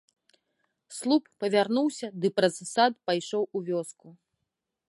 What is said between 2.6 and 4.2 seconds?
сад пайшоў у вёску.